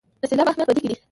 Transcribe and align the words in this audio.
د 0.21 0.23
سېلاب 0.29 0.47
اهمیت 0.49 0.67
په 0.67 0.73
دې 0.75 0.81
کې 0.83 0.87
دی. 0.89 0.95